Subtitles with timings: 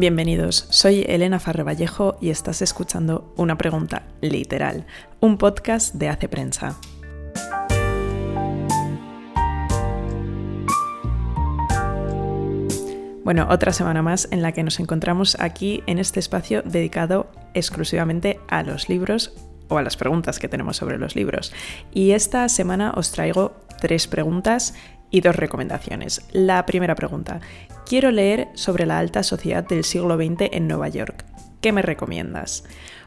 [0.00, 4.86] Bienvenidos, soy Elena Farre Vallejo y estás escuchando Una Pregunta Literal,
[5.20, 6.80] un podcast de Hace Prensa.
[13.24, 18.40] Bueno, otra semana más en la que nos encontramos aquí en este espacio dedicado exclusivamente
[18.48, 19.34] a los libros
[19.68, 21.52] o a las preguntas que tenemos sobre los libros.
[21.92, 24.72] Y esta semana os traigo tres preguntas
[25.10, 26.22] y dos recomendaciones.
[26.32, 27.40] La primera pregunta.
[27.90, 31.24] Quiero leer sobre la alta sociedad del siglo XX en Nueva York.
[31.60, 32.62] ¿Qué me recomiendas?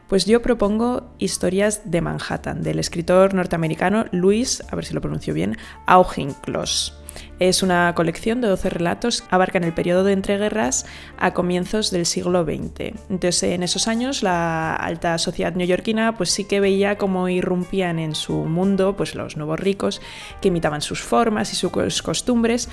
[0.09, 5.33] Pues yo propongo Historias de Manhattan, del escritor norteamericano Louis, a ver si lo pronuncio
[5.33, 5.55] bien,
[5.87, 7.01] Auchincloss.
[7.39, 10.85] Es una colección de 12 relatos que abarcan el periodo de entreguerras
[11.17, 12.93] a comienzos del siglo XX.
[13.09, 18.15] Entonces, en esos años, la alta sociedad neoyorquina pues sí que veía cómo irrumpían en
[18.15, 20.01] su mundo pues los nuevos ricos
[20.41, 22.69] que imitaban sus formas y sus costumbres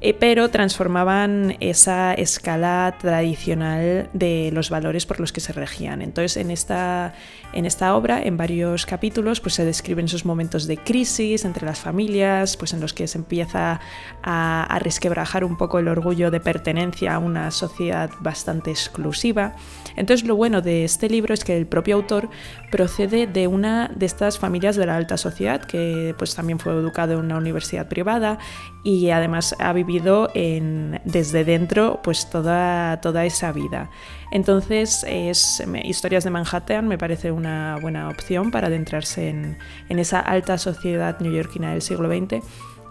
[0.00, 6.02] eh, pero transformaban esa escala tradicional de los valores por los que se regían.
[6.02, 7.14] Entonces, en esta,
[7.54, 11.78] en esta obra, en varios capítulos, pues se describen esos momentos de crisis entre las
[11.78, 13.80] familias, pues en los que se empieza
[14.22, 19.54] a, a resquebrajar un poco el orgullo de pertenencia a una sociedad bastante exclusiva.
[19.96, 22.28] Entonces, lo bueno de este libro es que el propio autor
[22.70, 27.14] procede de una de estas familias de la alta sociedad, que pues también fue educado
[27.14, 28.38] en una universidad privada
[28.82, 33.90] y además ha vivido en, desde dentro pues toda, toda esa vida.
[34.30, 40.20] Entonces, es, Historias de Manhattan me parece una buena opción para adentrarse en, en esa
[40.20, 42.44] alta sociedad neoyorquina del siglo XX.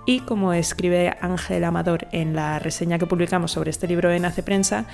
[0.06, 4.44] Y como escribe Ángel Amador en la reseña que publicamos sobre este libro en Hace
[4.44, 4.86] Prensa,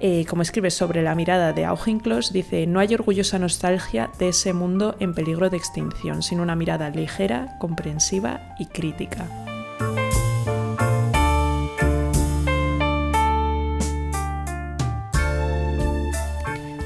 [0.00, 4.54] eh, como escribe sobre la mirada de Auchincloss, dice, no hay orgullosa nostalgia de ese
[4.54, 9.28] mundo en peligro de extinción, sino una mirada ligera, comprensiva y crítica.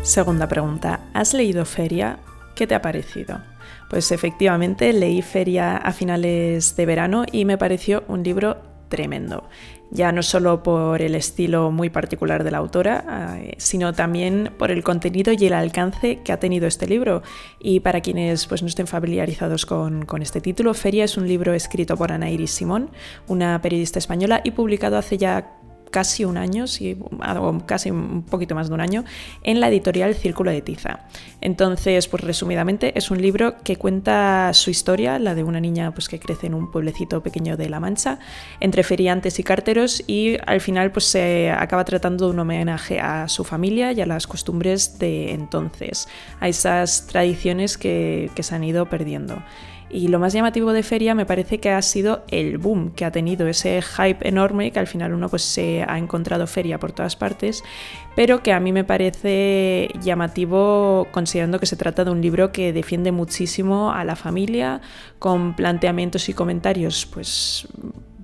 [0.03, 2.19] Segunda pregunta, ¿has leído Feria?
[2.59, 3.39] ¿Qué te ha parecido?
[3.89, 8.57] Pues efectivamente leí Feria a finales de verano y me pareció un libro
[8.89, 9.49] tremendo.
[9.93, 14.73] Ya no solo por el estilo muy particular de la autora, eh, sino también por
[14.73, 17.23] el contenido y el alcance que ha tenido este libro.
[17.61, 21.55] Y para quienes pues, no estén familiarizados con, con este título, Feria es un libro
[21.55, 22.91] escrito por Ana Iris Simón,
[23.29, 25.58] una periodista española, y publicado hace ya
[25.91, 29.05] casi un año, o casi un poquito más de un año,
[29.43, 31.01] en la editorial Círculo de Tiza.
[31.41, 36.09] Entonces, pues resumidamente, es un libro que cuenta su historia, la de una niña pues,
[36.09, 38.19] que crece en un pueblecito pequeño de La Mancha,
[38.61, 43.29] entre feriantes y carteros, y al final pues, se acaba tratando de un homenaje a
[43.29, 46.09] su familia y a las costumbres de entonces,
[46.41, 49.43] a esas tradiciones que, que se han ido perdiendo.
[49.91, 53.11] Y lo más llamativo de Feria me parece que ha sido el boom que ha
[53.11, 57.17] tenido, ese hype enorme que al final uno pues se ha encontrado Feria por todas
[57.17, 57.65] partes,
[58.15, 62.73] pero que a mí me parece llamativo considerando que se trata de un libro que
[62.73, 64.83] defiende muchísimo a la familia
[65.19, 67.67] con planteamientos y comentarios pues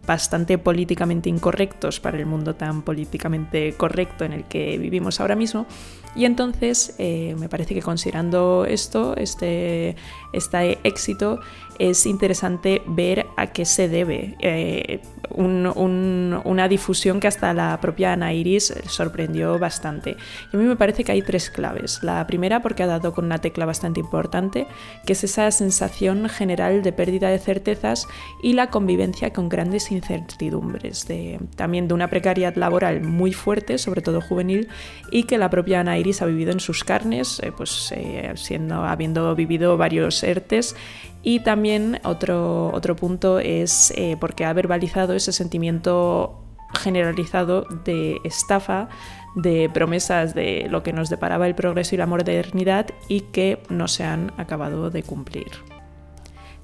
[0.07, 5.67] bastante políticamente incorrectos para el mundo tan políticamente correcto en el que vivimos ahora mismo.
[6.15, 9.97] Y entonces eh, me parece que considerando esto, este,
[10.33, 11.41] este éxito,
[11.79, 14.37] es interesante ver a qué se debe.
[14.41, 15.01] Eh,
[15.37, 20.17] una difusión que hasta la propia Ana Iris sorprendió bastante.
[20.53, 22.01] Y a mí me parece que hay tres claves.
[22.03, 24.67] La primera, porque ha dado con una tecla bastante importante,
[25.07, 28.07] que es esa sensación general de pérdida de certezas
[28.43, 34.03] y la convivencia con grandes incertidumbres, de, también de una precariedad laboral muy fuerte, sobre
[34.03, 34.69] todo juvenil,
[35.11, 38.85] y que la propia Ana Iris ha vivido en sus carnes, eh, pues eh, siendo,
[38.85, 40.77] habiendo vivido varios ERTES.
[41.23, 46.41] Y también otro, otro punto es eh, porque ha verbalizado ese sentimiento
[46.75, 48.89] generalizado de estafa,
[49.37, 53.89] de promesas de lo que nos deparaba el progreso y la modernidad y que no
[53.89, 55.74] se han acabado de cumplir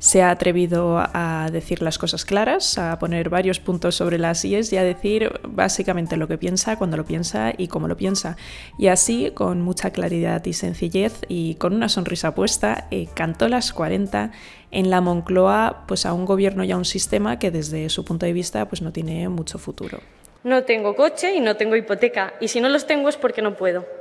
[0.01, 4.73] se ha atrevido a decir las cosas claras, a poner varios puntos sobre las IES
[4.73, 8.39] y a decir básicamente lo que piensa, cuando lo piensa y cómo lo piensa.
[8.79, 13.75] Y así, con mucha claridad y sencillez y con una sonrisa puesta, eh, cantó las
[13.75, 14.33] 40
[14.71, 18.25] en la Moncloa pues a un gobierno y a un sistema que desde su punto
[18.25, 20.01] de vista pues no tiene mucho futuro.
[20.45, 23.55] No tengo coche y no tengo hipoteca y si no los tengo es porque no
[23.55, 24.00] puedo.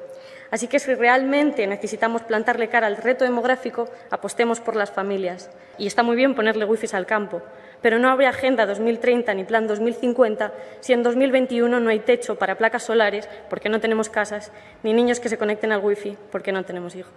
[0.51, 5.50] Así que si realmente necesitamos plantarle cara al reto demográfico, apostemos por las familias.
[5.78, 7.42] Y está muy bien ponerle wifi al campo,
[7.81, 10.51] pero no habrá Agenda 2030 ni Plan 2050
[10.81, 14.51] si en 2021 no hay techo para placas solares porque no tenemos casas,
[14.84, 17.13] ni niños que se conecten al wifi porque no tenemos hijos.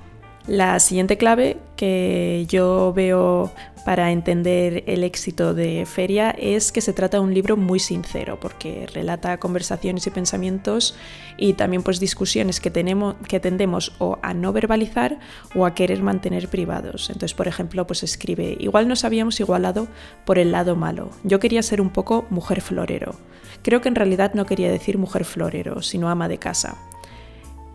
[0.48, 3.52] La siguiente clave que yo veo
[3.84, 8.38] para entender el éxito de Feria es que se trata de un libro muy sincero,
[8.40, 10.96] porque relata conversaciones y pensamientos
[11.36, 15.20] y también pues discusiones que, tenemos, que tendemos o a no verbalizar
[15.54, 17.08] o a querer mantener privados.
[17.10, 19.86] Entonces, por ejemplo, pues escribe, igual nos habíamos igualado
[20.24, 21.10] por el lado malo.
[21.22, 23.14] Yo quería ser un poco mujer florero.
[23.62, 26.78] Creo que en realidad no quería decir mujer florero, sino ama de casa.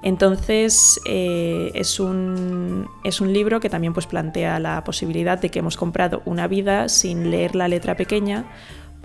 [0.03, 2.56] Entonces eh, es, un,
[3.03, 6.89] es, un, libro que también pues, plantea la posibilidad de que hemos comprado una vida
[6.89, 8.45] sin leer la letra pequeña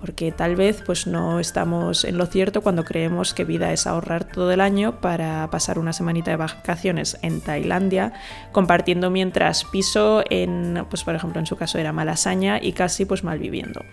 [0.02, 4.24] porque tal vez pues no estamos en lo cierto cuando creemos que vida es ahorrar
[4.24, 8.12] todo el año para pasar una semanita de vacaciones en Tailandia,
[8.50, 13.22] compartiendo mientras piso en, pues por ejemplo en su caso era Malasaña y casi pues
[13.22, 13.84] mal viviendo.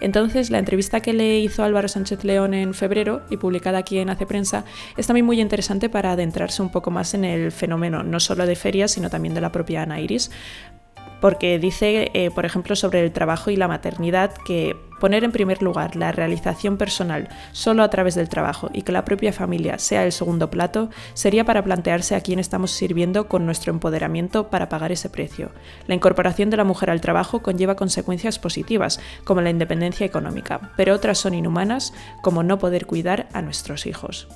[0.00, 4.08] Entonces la entrevista que le hizo Álvaro Sánchez León en febrero y publicada aquí en
[4.08, 4.64] Hace Prensa
[4.96, 8.56] es también muy interesante para adentrarse un poco más en el fenómeno no solo de
[8.56, 10.30] ferias sino también de la propia Ana Iris,
[11.20, 15.62] porque dice, eh, por ejemplo, sobre el trabajo y la maternidad que poner en primer
[15.62, 20.04] lugar la realización personal solo a través del trabajo y que la propia familia sea
[20.04, 24.92] el segundo plato sería para plantearse a quién estamos sirviendo con nuestro empoderamiento para pagar
[24.92, 25.50] ese precio.
[25.86, 30.94] La incorporación de la mujer al trabajo conlleva consecuencias positivas, como la independencia económica, pero
[30.94, 31.92] otras son inhumanas,
[32.22, 34.28] como no poder cuidar a nuestros hijos.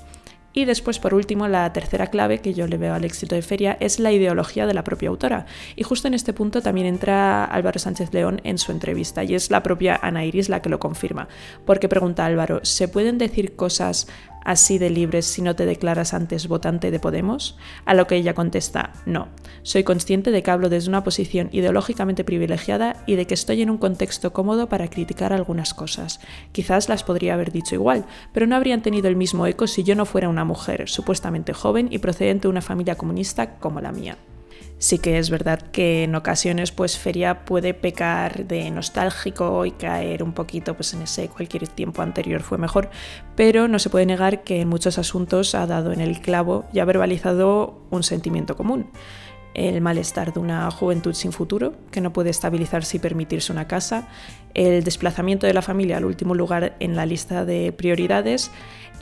[0.55, 3.77] Y después, por último, la tercera clave que yo le veo al éxito de Feria
[3.81, 5.47] es la ideología de la propia autora.
[5.77, 9.51] Y justo en este punto también entra Álvaro Sánchez León en su entrevista, y es
[9.51, 11.29] la propia Ana Iris la que lo confirma.
[11.65, 14.09] Porque pregunta Álvaro, ¿se pueden decir cosas
[14.45, 17.57] así de libres si no te declaras antes votante de Podemos?
[17.85, 19.29] A lo que ella contesta, no.
[19.63, 23.71] Soy consciente de que hablo desde una posición ideológicamente privilegiada y de que estoy en
[23.71, 26.21] un contexto cómodo para criticar algunas cosas.
[26.53, 29.95] Quizás las podría haber dicho igual, pero no habrían tenido el mismo eco si yo
[29.95, 34.17] no fuera una mujer supuestamente joven y procedente de una familia comunista como la mía
[34.83, 40.25] sí que es verdad que en ocasiones pues Feria puede pecar de nostálgico y caer
[40.25, 42.91] un poquito pues en ese cualquier tiempo anterior fue mejor,
[43.37, 46.81] pero no se puede negar que en muchos asuntos ha dado en el clavo y
[46.81, 48.91] ha verbalizado un sentimiento común
[49.55, 54.09] el malestar de una juventud sin futuro, que no puede estabilizarse y permitirse una casa,
[54.55, 58.51] el desplazamiento de la familia al último lugar en la lista de prioridades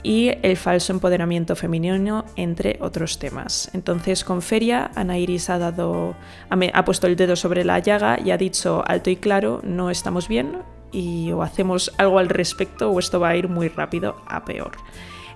[0.03, 3.69] y el falso empoderamiento femenino, entre otros temas.
[3.73, 6.15] Entonces, con Feria, Ana Iris ha, dado,
[6.49, 10.27] ha puesto el dedo sobre la llaga y ha dicho alto y claro, no estamos
[10.27, 10.57] bien
[10.91, 14.71] y o hacemos algo al respecto o esto va a ir muy rápido a peor.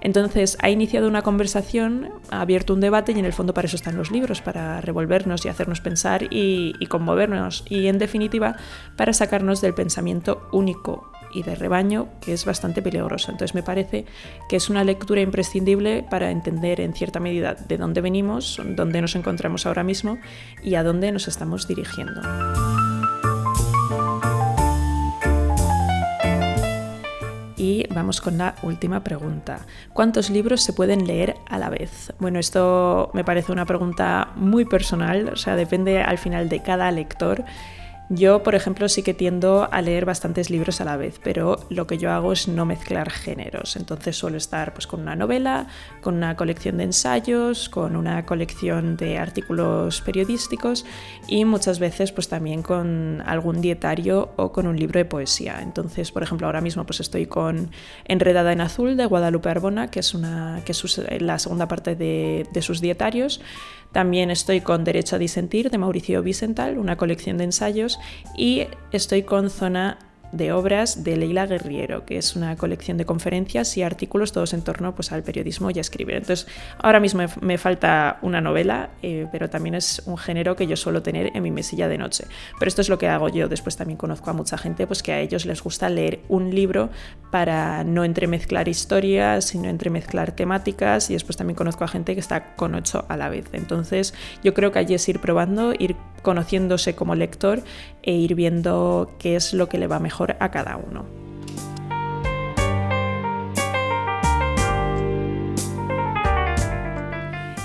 [0.02, 3.76] Entonces ha iniciado una conversación, ha abierto un debate y en el fondo para eso
[3.76, 8.58] están los libros, para revolvernos y hacernos pensar y, conmovernos y en definitiva
[8.96, 13.32] para sacarnos del pensamiento único y de rebaño que es bastante peligroso.
[13.32, 14.06] Entonces me parece
[14.48, 19.16] que es una lectura imprescindible para entender en cierta medida de dónde venimos, dónde nos
[19.16, 20.18] encontramos ahora mismo
[20.64, 22.22] y a dónde nos estamos dirigiendo.
[27.96, 29.66] Vamos con la última pregunta.
[29.94, 32.14] ¿Cuántos libros se pueden leer a la vez?
[32.20, 36.92] Bueno, esto me parece una pregunta muy personal, o sea, depende al final de cada
[36.92, 37.44] lector
[38.10, 41.88] yo, por ejemplo, sí que tiendo a leer bastantes libros a la vez, pero lo
[41.88, 43.76] que yo hago es no mezclar géneros.
[43.76, 45.68] Entonces suelo estar pues, con una novela,
[46.02, 50.86] con una colección de ensayos, con una colección de artículos periodísticos
[51.28, 55.60] y muchas veces pues, también con algún dietario o con un libro de poesía.
[55.64, 57.72] Entonces, por ejemplo, ahora mismo pues, estoy con
[58.06, 62.48] Enredada en Azul de Guadalupe Arbona, que es, una, que es la segunda parte de,
[62.54, 63.42] de sus dietarios.
[63.96, 67.98] También estoy con Derecho a Disentir de Mauricio Vicental, una colección de ensayos,
[68.38, 70.00] y estoy con Zona
[70.36, 74.62] de obras de Leila Guerriero, que es una colección de conferencias y artículos todos en
[74.62, 76.16] torno pues, al periodismo y a escribir.
[76.16, 76.48] Entonces,
[76.80, 81.02] ahora mismo me falta una novela, eh, pero también es un género que yo suelo
[81.02, 82.26] tener en mi mesilla de noche.
[82.60, 83.48] Pero esto es lo que hago yo.
[83.48, 86.90] Después también conozco a mucha gente pues, que a ellos les gusta leer un libro
[87.32, 91.10] para no entremezclar historias, sino entremezclar temáticas.
[91.10, 93.46] Y después también conozco a gente que está con ocho a la vez.
[93.54, 94.14] Entonces,
[94.44, 97.62] yo creo que allí es ir probando, ir conociéndose como lector
[98.02, 101.06] e ir viendo qué es lo que le va mejor a cada uno.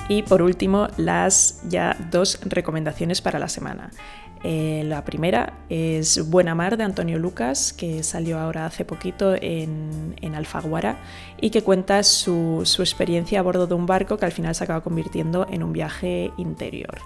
[0.09, 3.91] Y por último, las ya dos recomendaciones para la semana.
[4.43, 10.17] Eh, la primera es Buena Mar de Antonio Lucas, que salió ahora hace poquito en,
[10.21, 10.99] en Alfaguara
[11.41, 14.65] y que cuenta su, su experiencia a bordo de un barco que al final se
[14.65, 16.99] acaba convirtiendo en un viaje interior.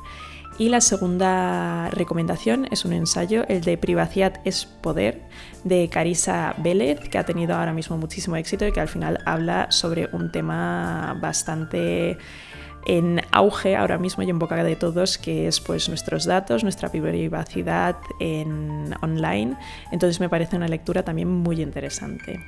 [0.56, 5.22] Y la segunda recomendación es un ensayo, el de Privacidad es Poder,
[5.64, 9.66] de Carisa Vélez, que ha tenido ahora mismo muchísimo éxito y que al final habla
[9.72, 12.16] sobre un tema bastante
[12.86, 16.88] en auge ahora mismo y en boca de todos, que es pues nuestros datos, nuestra
[16.88, 19.56] privacidad en online.
[19.90, 22.38] Entonces me parece una lectura también muy interesante.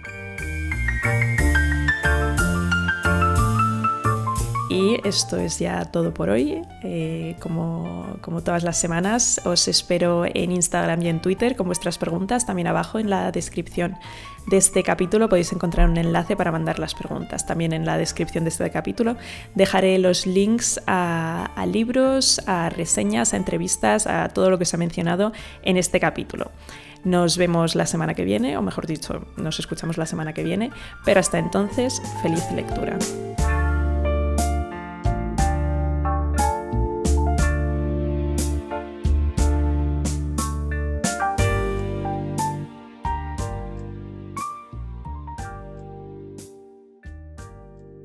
[4.76, 6.60] Y esto es ya todo por hoy.
[6.82, 11.96] Eh, como, como, todas las semanas, os espero en Instagram y en Twitter con vuestras
[11.96, 12.44] preguntas.
[12.44, 13.96] También abajo en la descripción
[14.46, 17.46] de este capítulo podéis encontrar un enlace para mandar las preguntas.
[17.46, 19.16] También en la descripción de este capítulo
[19.54, 24.76] dejaré los links a, a libros, a reseñas, a entrevistas, a todo lo que se
[24.76, 26.50] ha mencionado en este capítulo.
[27.02, 30.70] Nos vemos la semana que viene, o mejor dicho, nos escuchamos la semana que viene,
[31.04, 32.98] pero hasta entonces, feliz lectura.